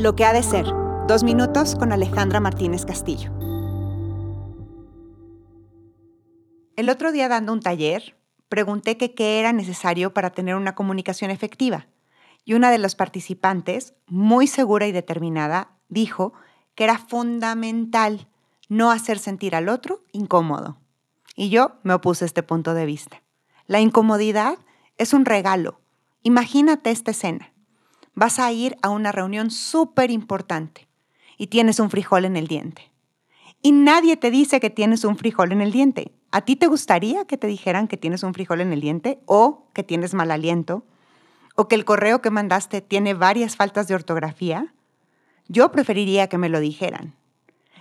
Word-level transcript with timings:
Lo 0.00 0.16
que 0.16 0.24
ha 0.24 0.32
de 0.32 0.42
ser. 0.42 0.64
Dos 1.06 1.24
minutos 1.24 1.76
con 1.76 1.92
Alejandra 1.92 2.40
Martínez 2.40 2.86
Castillo. 2.86 3.30
El 6.74 6.88
otro 6.88 7.12
día 7.12 7.28
dando 7.28 7.52
un 7.52 7.60
taller, 7.60 8.16
pregunté 8.48 8.96
que 8.96 9.14
qué 9.14 9.40
era 9.40 9.52
necesario 9.52 10.14
para 10.14 10.30
tener 10.30 10.54
una 10.54 10.74
comunicación 10.74 11.30
efectiva. 11.30 11.86
Y 12.46 12.54
una 12.54 12.70
de 12.70 12.78
los 12.78 12.94
participantes, 12.94 13.92
muy 14.06 14.46
segura 14.46 14.86
y 14.86 14.92
determinada, 14.92 15.76
dijo 15.90 16.32
que 16.74 16.84
era 16.84 16.96
fundamental 16.96 18.26
no 18.70 18.90
hacer 18.90 19.18
sentir 19.18 19.54
al 19.54 19.68
otro 19.68 20.02
incómodo. 20.12 20.78
Y 21.36 21.50
yo 21.50 21.72
me 21.82 21.92
opuse 21.92 22.24
a 22.24 22.26
este 22.26 22.42
punto 22.42 22.72
de 22.72 22.86
vista. 22.86 23.22
La 23.66 23.80
incomodidad 23.80 24.56
es 24.96 25.12
un 25.12 25.26
regalo. 25.26 25.82
Imagínate 26.22 26.90
esta 26.90 27.10
escena 27.10 27.52
vas 28.20 28.38
a 28.38 28.52
ir 28.52 28.76
a 28.82 28.90
una 28.90 29.12
reunión 29.12 29.50
súper 29.50 30.10
importante 30.10 30.86
y 31.38 31.46
tienes 31.46 31.80
un 31.80 31.88
frijol 31.88 32.26
en 32.26 32.36
el 32.36 32.48
diente. 32.48 32.92
Y 33.62 33.72
nadie 33.72 34.18
te 34.18 34.30
dice 34.30 34.60
que 34.60 34.68
tienes 34.68 35.04
un 35.04 35.16
frijol 35.16 35.52
en 35.52 35.62
el 35.62 35.72
diente. 35.72 36.12
¿A 36.30 36.42
ti 36.42 36.54
te 36.54 36.66
gustaría 36.66 37.24
que 37.24 37.38
te 37.38 37.46
dijeran 37.46 37.88
que 37.88 37.96
tienes 37.96 38.22
un 38.22 38.34
frijol 38.34 38.60
en 38.60 38.74
el 38.74 38.82
diente 38.82 39.22
o 39.24 39.64
que 39.72 39.82
tienes 39.82 40.12
mal 40.12 40.30
aliento 40.30 40.84
o 41.56 41.66
que 41.66 41.76
el 41.76 41.86
correo 41.86 42.20
que 42.20 42.28
mandaste 42.28 42.82
tiene 42.82 43.14
varias 43.14 43.56
faltas 43.56 43.88
de 43.88 43.94
ortografía? 43.94 44.74
Yo 45.48 45.72
preferiría 45.72 46.28
que 46.28 46.36
me 46.36 46.50
lo 46.50 46.60
dijeran. 46.60 47.14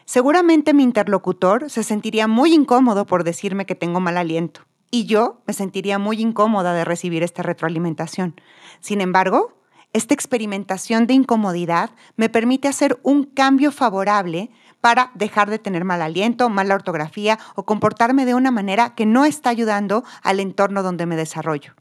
Seguramente 0.05 0.73
mi 0.73 0.83
interlocutor 0.83 1.69
se 1.69 1.83
sentiría 1.83 2.29
muy 2.29 2.53
incómodo 2.53 3.05
por 3.05 3.25
decirme 3.25 3.65
que 3.65 3.75
tengo 3.75 3.99
mal 3.99 4.15
aliento 4.15 4.61
y 4.89 5.05
yo 5.05 5.41
me 5.45 5.53
sentiría 5.53 5.99
muy 5.99 6.21
incómoda 6.21 6.73
de 6.73 6.85
recibir 6.85 7.23
esta 7.23 7.43
retroalimentación. 7.43 8.39
Sin 8.79 9.01
embargo, 9.01 9.58
esta 9.91 10.13
experimentación 10.13 11.07
de 11.07 11.15
incomodidad 11.15 11.91
me 12.15 12.29
permite 12.29 12.67
hacer 12.67 12.99
un 13.03 13.23
cambio 13.23 13.71
favorable 13.71 14.51
para 14.81 15.11
dejar 15.15 15.49
de 15.49 15.59
tener 15.59 15.83
mal 15.83 16.01
aliento, 16.01 16.49
mala 16.49 16.75
ortografía 16.75 17.39
o 17.55 17.65
comportarme 17.65 18.25
de 18.25 18.35
una 18.35 18.51
manera 18.51 18.93
que 18.95 19.05
no 19.05 19.25
está 19.25 19.49
ayudando 19.49 20.03
al 20.21 20.39
entorno 20.39 20.83
donde 20.83 21.05
me 21.05 21.15
desarrollo. 21.15 21.73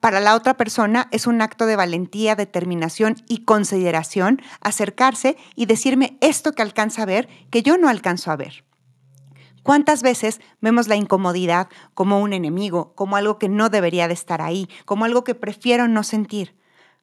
Para 0.00 0.18
la 0.18 0.34
otra 0.34 0.54
persona 0.54 1.06
es 1.12 1.28
un 1.28 1.40
acto 1.40 1.64
de 1.66 1.76
valentía, 1.76 2.34
determinación 2.34 3.14
y 3.28 3.44
consideración 3.44 4.42
acercarse 4.60 5.36
y 5.54 5.66
decirme 5.66 6.18
esto 6.20 6.52
que 6.52 6.62
alcanza 6.62 7.02
a 7.02 7.06
ver 7.06 7.28
que 7.50 7.62
yo 7.62 7.78
no 7.78 7.88
alcanzo 7.88 8.32
a 8.32 8.36
ver. 8.36 8.64
¿Cuántas 9.62 10.02
veces 10.02 10.40
vemos 10.60 10.88
la 10.88 10.96
incomodidad 10.96 11.68
como 11.94 12.18
un 12.18 12.32
enemigo, 12.32 12.94
como 12.96 13.14
algo 13.14 13.38
que 13.38 13.48
no 13.48 13.68
debería 13.68 14.08
de 14.08 14.14
estar 14.14 14.42
ahí, 14.42 14.68
como 14.86 15.04
algo 15.04 15.22
que 15.22 15.36
prefiero 15.36 15.86
no 15.86 16.02
sentir? 16.02 16.60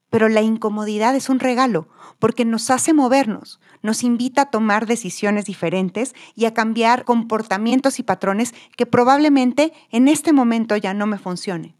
Pero 0.09 0.27
la 0.27 0.41
incomodidad 0.41 1.15
es 1.15 1.29
un 1.29 1.39
regalo 1.39 1.87
porque 2.17 2.45
nos 2.45 2.69
hace 2.69 2.93
movernos, 2.93 3.59
nos 3.81 4.03
invita 4.03 4.43
a 4.43 4.49
tomar 4.49 4.85
decisiones 4.85 5.45
diferentes 5.45 6.15
y 6.35 6.45
a 6.45 6.53
cambiar 6.53 7.05
comportamientos 7.05 7.99
y 7.99 8.03
patrones 8.03 8.53
que 8.75 8.85
probablemente 8.85 9.71
en 9.91 10.07
este 10.07 10.33
momento 10.33 10.75
ya 10.75 10.93
no 10.93 11.05
me 11.05 11.17
funcionen. 11.17 11.75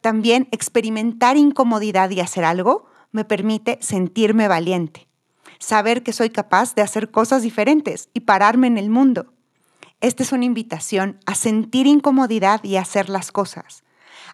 También 0.00 0.48
experimentar 0.50 1.36
incomodidad 1.36 2.10
y 2.10 2.20
hacer 2.20 2.44
algo 2.44 2.86
me 3.12 3.24
permite 3.24 3.78
sentirme 3.80 4.48
valiente, 4.48 5.06
saber 5.58 6.02
que 6.02 6.12
soy 6.12 6.30
capaz 6.30 6.74
de 6.74 6.82
hacer 6.82 7.10
cosas 7.10 7.42
diferentes 7.42 8.08
y 8.12 8.20
pararme 8.20 8.66
en 8.66 8.78
el 8.78 8.90
mundo. 8.90 9.32
Esta 10.00 10.24
es 10.24 10.32
una 10.32 10.44
invitación 10.44 11.20
a 11.26 11.36
sentir 11.36 11.86
incomodidad 11.86 12.64
y 12.64 12.76
hacer 12.76 13.08
las 13.08 13.30
cosas 13.30 13.84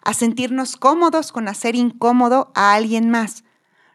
a 0.09 0.13
sentirnos 0.15 0.75
cómodos 0.75 1.31
con 1.31 1.47
hacer 1.47 1.75
incómodo 1.75 2.51
a 2.55 2.73
alguien 2.73 3.11
más, 3.11 3.43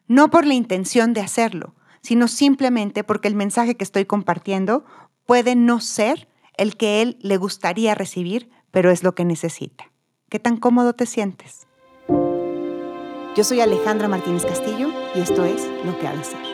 no 0.07 0.31
por 0.31 0.47
la 0.47 0.55
intención 0.55 1.13
de 1.13 1.21
hacerlo, 1.21 1.75
sino 2.03 2.29
simplemente 2.29 3.03
porque 3.03 3.27
el 3.27 3.35
mensaje 3.35 3.75
que 3.75 3.83
estoy 3.83 4.05
compartiendo 4.05 4.85
puede 5.27 5.57
no 5.57 5.81
ser 5.81 6.29
el 6.57 6.77
que 6.77 7.03
él 7.03 7.19
le 7.21 7.37
gustaría 7.37 7.97
recibir, 7.97 8.49
pero 8.71 8.93
es 8.93 9.03
lo 9.03 9.17
que 9.17 9.25
necesita. 9.25 9.91
¿Qué 10.29 10.39
tan 10.39 10.57
cómodo 10.57 10.93
te 10.93 11.07
sientes? 11.07 11.67
Yo 13.37 13.43
soy 13.43 13.61
Alejandra 13.61 14.07
Martínez 14.07 14.47
Castillo 14.47 14.93
y 15.17 15.19
esto 15.19 15.45
es 15.45 15.67
Lo 15.85 15.99
que 15.99 16.07
ha 16.07 16.15
de 16.15 16.23
ser. 16.23 16.54